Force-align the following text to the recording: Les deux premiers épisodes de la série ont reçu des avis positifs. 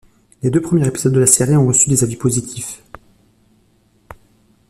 Les 0.41 0.49
deux 0.49 0.61
premiers 0.63 0.87
épisodes 0.87 1.13
de 1.13 1.19
la 1.19 1.27
série 1.27 1.55
ont 1.55 1.67
reçu 1.67 1.87
des 1.87 2.03
avis 2.03 2.15
positifs. 2.15 2.81